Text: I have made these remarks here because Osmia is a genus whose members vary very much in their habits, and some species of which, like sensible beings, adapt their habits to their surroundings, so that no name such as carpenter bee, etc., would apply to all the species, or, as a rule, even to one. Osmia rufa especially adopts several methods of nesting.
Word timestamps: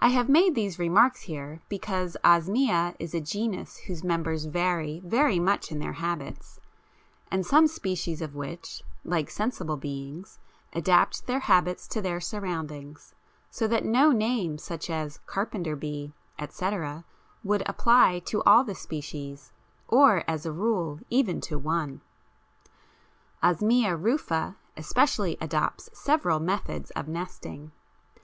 I 0.00 0.08
have 0.08 0.28
made 0.28 0.56
these 0.56 0.76
remarks 0.80 1.22
here 1.22 1.62
because 1.68 2.16
Osmia 2.24 2.96
is 2.98 3.14
a 3.14 3.20
genus 3.20 3.76
whose 3.76 4.02
members 4.02 4.46
vary 4.46 5.00
very 5.04 5.38
much 5.38 5.70
in 5.70 5.78
their 5.78 5.92
habits, 6.02 6.58
and 7.30 7.46
some 7.46 7.68
species 7.68 8.20
of 8.20 8.34
which, 8.34 8.82
like 9.04 9.30
sensible 9.30 9.76
beings, 9.76 10.40
adapt 10.72 11.28
their 11.28 11.38
habits 11.38 11.86
to 11.90 12.02
their 12.02 12.18
surroundings, 12.18 13.14
so 13.48 13.68
that 13.68 13.84
no 13.84 14.10
name 14.10 14.58
such 14.58 14.90
as 14.90 15.20
carpenter 15.26 15.76
bee, 15.76 16.12
etc., 16.40 17.04
would 17.44 17.62
apply 17.68 18.18
to 18.24 18.42
all 18.42 18.64
the 18.64 18.74
species, 18.74 19.52
or, 19.86 20.24
as 20.26 20.44
a 20.44 20.50
rule, 20.50 20.98
even 21.08 21.40
to 21.42 21.56
one. 21.56 22.00
Osmia 23.44 23.94
rufa 23.96 24.56
especially 24.76 25.36
adopts 25.40 25.88
several 25.96 26.40
methods 26.40 26.90
of 26.96 27.06
nesting. 27.06 27.70